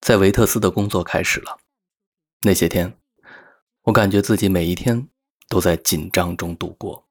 [0.00, 1.58] 在维特斯的工作开始了。
[2.42, 2.96] 那些天，
[3.82, 5.08] 我感觉自己每一天
[5.48, 7.06] 都在紧张中度过。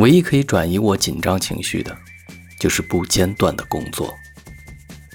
[0.00, 1.94] 唯一可以转移我紧张情绪的，
[2.58, 4.14] 就是不间断的工作。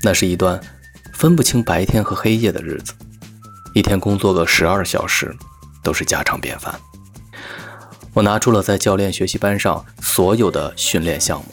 [0.04, 0.62] 那是一段
[1.12, 2.94] 分不清白天和黑夜的日子，
[3.74, 5.36] 一天工作个十二小时
[5.82, 6.80] 都是家常便饭。
[8.14, 11.46] 我拿出了在教练学习班上所有的训练项目，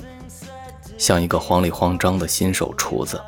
[0.98, 3.18] 像一个慌里慌张的新手厨子，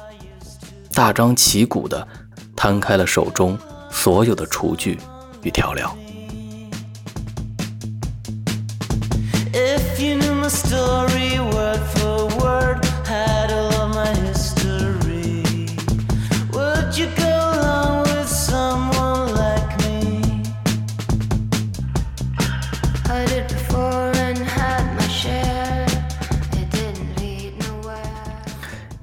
[0.92, 2.06] 大张旗鼓地
[2.54, 3.58] 摊开了手中
[3.90, 4.98] 所有的厨具
[5.42, 5.96] 与调料。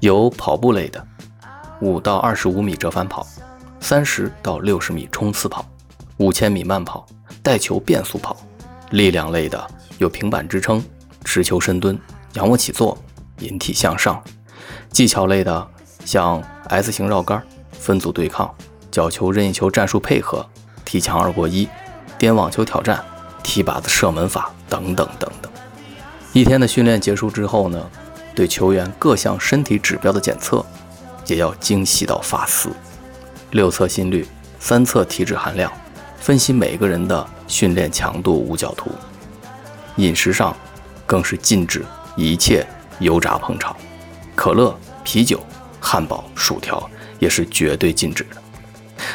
[0.00, 1.06] 有跑步类的，
[1.80, 3.24] 五到二十五米折返跑，
[3.78, 5.64] 三十到六十米冲刺跑，
[6.16, 7.06] 五千米慢跑，
[7.40, 8.36] 带球变速跑；
[8.90, 9.64] 力量类的
[9.98, 10.84] 有平板支撑、
[11.32, 11.98] 持球深蹲、
[12.34, 12.98] 仰卧起坐、
[13.38, 14.22] 引体向上；
[14.90, 15.66] 技巧类的
[16.04, 18.54] 像 S 型绕杆、分组对抗、
[18.90, 20.46] 角球任意球战术配合、
[20.84, 21.66] 踢墙二过一、
[22.18, 23.02] 颠网球挑战、
[23.42, 25.50] 踢靶子射门法等等等等。
[26.34, 27.82] 一天的训练结束之后呢？
[28.34, 30.62] 对球员各项身体指标的检测，
[31.26, 32.68] 也要精细到发丝。
[33.52, 34.26] 六测心率，
[34.58, 35.72] 三测体脂含量，
[36.18, 38.90] 分析每个人的训练强度五角图。
[39.96, 40.54] 饮食上，
[41.06, 41.84] 更是禁止
[42.16, 42.66] 一切
[42.98, 43.76] 油炸烹炒，
[44.34, 45.40] 可乐、啤酒、
[45.80, 48.36] 汉堡、薯条也是绝对禁止的。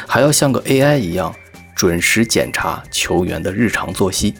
[0.06, 1.34] 还要像个 AI 一样，
[1.74, 4.34] 准时检查球员的日常作息。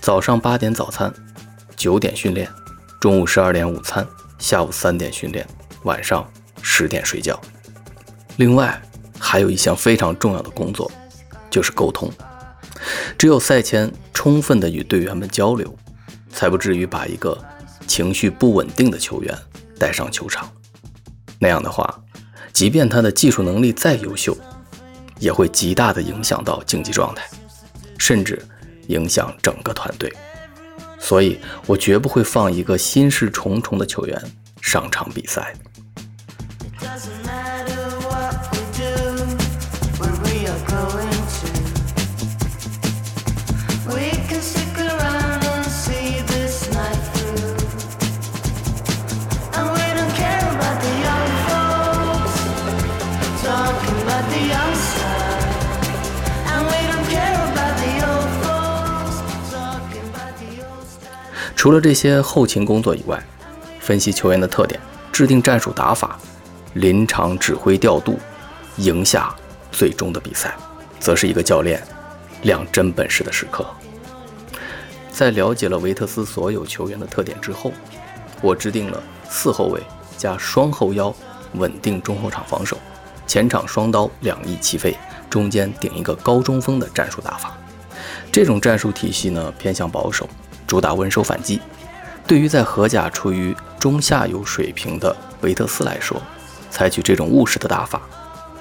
[0.00, 1.12] 早上八点早餐，
[1.76, 2.48] 九点训练。
[3.00, 4.06] 中午十二点午餐，
[4.38, 5.46] 下午三点训练，
[5.84, 6.28] 晚上
[6.60, 7.40] 十点睡觉。
[8.36, 8.80] 另外，
[9.18, 10.90] 还有一项非常重要的工作，
[11.48, 12.10] 就是沟通。
[13.16, 15.74] 只有赛前充分的与队员们交流，
[16.40, 17.36] 才不至于把一个
[17.86, 19.38] 情绪不稳定的球员
[19.78, 20.50] 带上球场。
[21.38, 22.02] 那样的话，
[22.50, 24.34] 即便他的技术能力再优秀，
[25.18, 27.28] 也会极大的影响到竞技状态，
[27.98, 28.42] 甚至
[28.86, 30.10] 影响整个团队。
[30.98, 34.18] 所以我绝不会放一个心事重重的球员
[34.62, 35.54] 上场比赛。
[61.60, 63.22] 除了这些后勤工作以外，
[63.80, 64.80] 分析球员的特点，
[65.12, 66.18] 制定战术打法，
[66.72, 68.18] 临场指挥调度，
[68.78, 69.30] 赢下
[69.70, 70.56] 最终的比赛，
[70.98, 71.86] 则是一个教练
[72.44, 73.66] 亮真本事的时刻。
[75.12, 77.70] 在了解了维特斯所有球员的特点之后，
[78.40, 79.82] 我制定了四后卫
[80.16, 81.14] 加双后腰，
[81.56, 82.78] 稳定中后场防守，
[83.26, 84.96] 前场双刀两翼齐飞，
[85.28, 87.54] 中间顶一个高中锋的战术打法。
[88.32, 90.26] 这种战术体系呢，偏向保守。
[90.70, 91.60] 主打稳守反击，
[92.28, 96.22] 对于在荷甲处于中下游水平的维特斯来说，
[96.70, 98.00] 采取这种务实的打法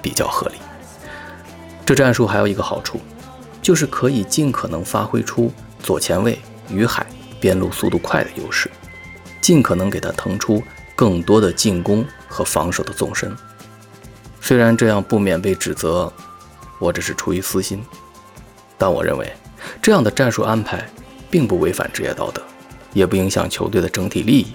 [0.02, 0.56] 比较合理。
[1.86, 3.00] 这战术还有一个好处，
[3.62, 5.54] 就是可以尽可能发挥出
[5.84, 7.06] 左前卫于海
[7.40, 8.72] 边路速度快的优势，
[9.40, 10.64] 尽可能给他腾出
[10.96, 13.32] 更多的进攻和防守的纵深。
[14.42, 16.12] 虽然这样不免被指责
[16.80, 17.86] 我只是出于私心，
[18.80, 19.32] 但我认为
[19.80, 20.90] 这样的战术安排。
[21.30, 22.42] 并不违反职业道德，
[22.94, 24.48] 也不影响球队的整体利益。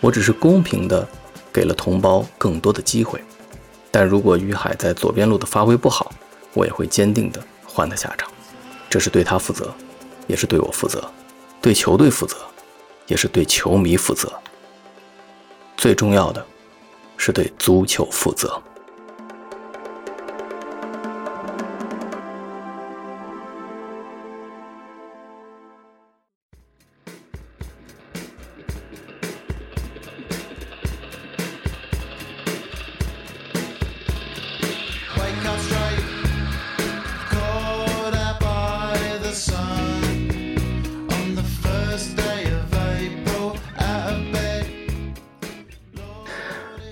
[0.00, 1.06] 我只是公平的
[1.52, 3.22] 给了同胞更多的机会。
[3.90, 6.12] 但如果于海在左边路的发挥不好，
[6.54, 8.30] 我也会坚定的换他下场。
[8.88, 9.72] 这是对他负责，
[10.26, 11.10] 也是对我负责，
[11.60, 12.36] 对球队负责，
[13.06, 14.32] 也是对球迷负责。
[15.76, 16.44] 最重要的
[17.16, 18.60] 是对足球负责。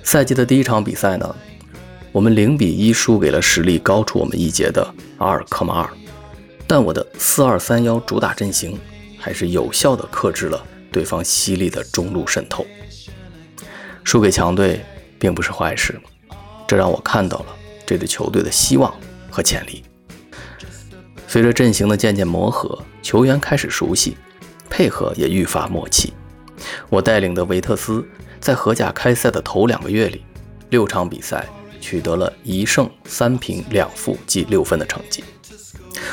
[0.02, 1.36] 赛季的第一场比赛呢，
[2.10, 4.84] 我们零比一输给了实力高出我们一截的
[5.18, 5.90] 阿尔克马尔，
[6.66, 8.76] 但我的四二三幺主打阵型
[9.16, 10.60] 还是有效的克制了
[10.90, 12.66] 对方犀利的中路渗透。
[14.02, 14.84] 输给强队
[15.16, 16.00] 并不是坏事，
[16.66, 17.46] 这让我看到了
[17.90, 18.94] 这支球队的希望
[19.32, 19.82] 和潜力。
[21.26, 24.16] 随着阵型的渐渐磨合，球员开始熟悉，
[24.68, 26.12] 配合也愈发默契。
[26.88, 28.06] 我带领的维特斯
[28.38, 30.22] 在荷甲开赛的头两个月里，
[30.68, 31.44] 六场比赛
[31.80, 35.24] 取得了一胜三平两负，计六分的成绩。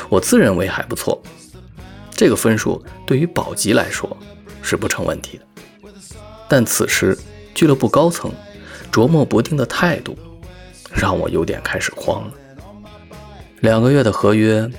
[0.08, 1.22] 我自认为还不错，
[2.10, 4.16] 这个分数对于保级来说
[4.62, 5.46] 是不成问题的。
[6.48, 7.16] 但此时
[7.54, 8.32] 俱乐部高层
[8.90, 10.18] 琢磨不定的态度，
[10.94, 12.34] 让我有点开始慌了。
[13.60, 14.70] 两个月的合约。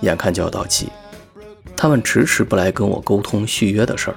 [0.00, 0.88] 眼看就要到期，
[1.74, 4.16] 他们迟迟不来跟我沟通续约的事儿，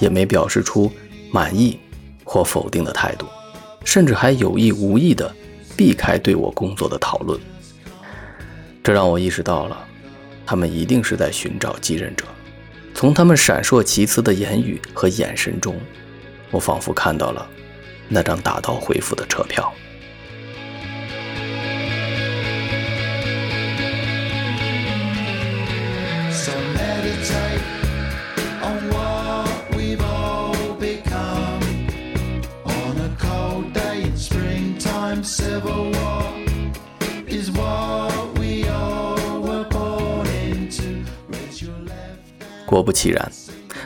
[0.00, 0.90] 也没表示出
[1.30, 1.78] 满意
[2.24, 3.24] 或否定的态度，
[3.84, 5.32] 甚至还有意无意地
[5.76, 7.38] 避开对我工作的讨论。
[8.82, 9.86] 这让我意识到了，
[10.44, 12.24] 他们一定是在寻找继任者。
[12.92, 15.78] 从他们闪烁其词的言语和眼神中，
[16.50, 17.46] 我仿佛看到了
[18.08, 19.72] 那张打道回府的车票。
[42.66, 43.32] 果不其然，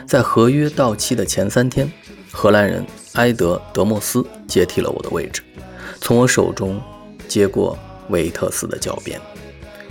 [0.07, 1.91] 在合约到期的前三天，
[2.31, 5.41] 荷兰人埃德德莫斯接替了我的位置，
[5.99, 6.79] 从我手中
[7.27, 7.75] 接过
[8.09, 9.19] 维特斯的教鞭，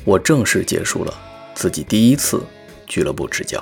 [0.04, 1.12] 我正式结束了
[1.56, 2.40] 自己第一次
[2.94, 3.58] 俱乐部执教。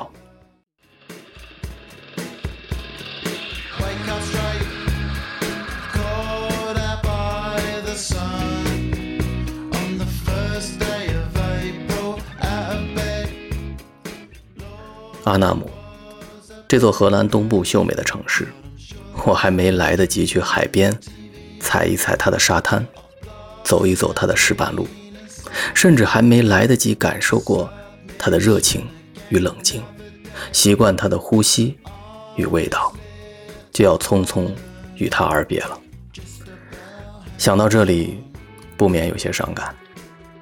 [15.25, 15.70] 阿纳姆，
[16.69, 18.46] 这座荷兰东部秀美的城市，
[19.25, 20.94] 我还没来得及去海边
[21.58, 22.87] 踩一踩它的沙滩，
[23.64, 24.87] 走一走它的石板路，
[25.73, 27.73] 甚至还没来得及感受过
[28.19, 28.87] 它的热情
[29.32, 29.82] 与冷静，
[30.52, 31.79] 习惯他的呼吸
[32.37, 32.93] 与味道，
[33.73, 34.50] 就要匆匆
[34.96, 35.81] 与他而别了。
[37.38, 38.23] 想到这里，
[38.76, 39.75] 不免有些伤感。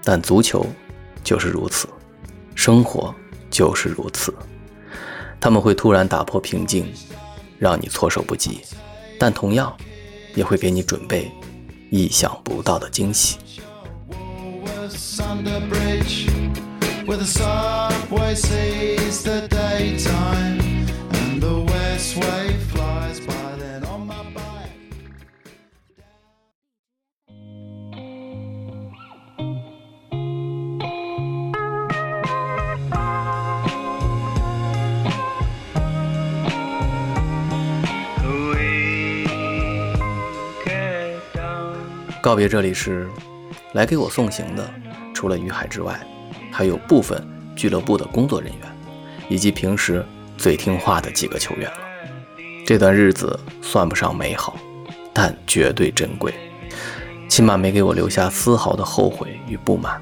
[0.03, 0.67] 但足球
[1.23, 1.89] 就是如此，
[2.57, 3.15] 生活
[3.49, 4.35] 就是如此。
[5.39, 6.93] 他们会突然打破平静，
[7.59, 8.61] 让你措手不及，
[9.21, 9.73] 但同样
[10.35, 11.31] 也会给你准备
[11.91, 13.39] 意想不到的惊喜。
[17.11, 24.71] With the subway sees the daytime and the westway flies by then on my bike。
[42.23, 43.09] 告别这里是
[43.73, 44.71] 来给我送行的，
[45.13, 45.99] 除了于海之外，
[46.51, 47.23] 还有部分
[47.55, 48.69] 俱乐部的工作人员，
[49.29, 50.05] 以及平时
[50.37, 51.77] 最听话的几个球员了。
[52.67, 54.57] 这段日子算不上美好，
[55.13, 56.35] 但绝对珍贵，
[57.29, 60.01] 起码没给我留下丝毫的后悔与不满。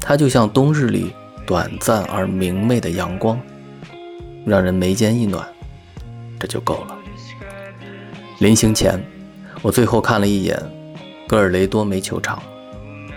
[0.00, 1.12] 它就像冬日里
[1.46, 3.40] 短暂而明媚的阳光，
[4.44, 5.46] 让人眉间一暖，
[6.38, 6.96] 这就够了。
[8.38, 9.02] 临行前，
[9.62, 10.58] 我最后看了一眼。
[11.28, 12.42] 格尔雷多梅球场，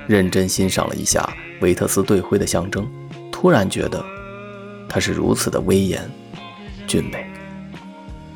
[0.05, 1.27] 认真欣赏了一下
[1.63, 2.85] 维特斯队徽的象征，
[3.31, 4.03] 突然觉得
[4.89, 6.11] 它是如此的威严、
[6.85, 7.25] 俊美。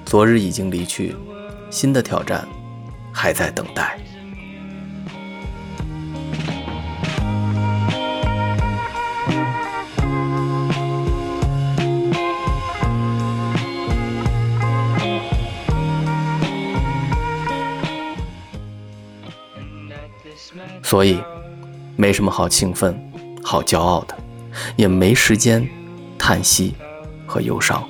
[0.05, 1.13] 昨日已经离去，
[1.69, 2.47] 新的挑战
[3.11, 3.99] 还在等待。
[20.81, 21.21] 所以，
[21.97, 22.97] 没什么好兴奋、
[23.49, 24.17] 好骄傲的，
[24.75, 25.65] 也没时间
[26.17, 26.75] 叹息
[27.25, 27.81] 和忧伤。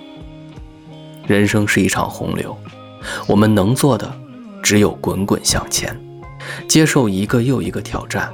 [1.26, 2.56] 人生是一场洪流，
[3.28, 4.08] 我们能做的
[4.62, 6.00] 只有滚滚向前，
[6.68, 8.32] 接受一个又一个挑战，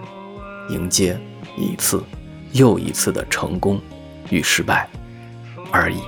[0.67, 1.17] 迎接
[1.57, 2.03] 一次
[2.51, 3.79] 又一次的成功
[4.29, 4.89] 与失败
[5.71, 6.01] 而已。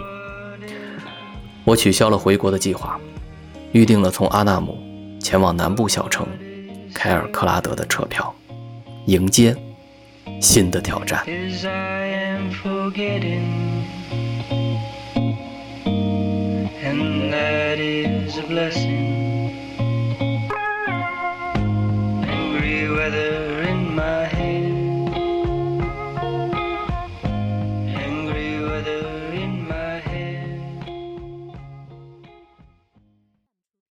[1.63, 2.99] 我取消了回国的计划，
[3.71, 4.77] 预定了从阿纳姆
[5.21, 6.27] 前往南部小城
[6.93, 8.35] 凯尔克拉德的车票。
[9.05, 9.55] 迎接
[10.39, 11.23] 新的挑战。
[16.85, 19.24] And that is a blessing.